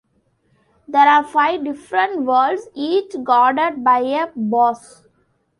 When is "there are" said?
0.87-1.23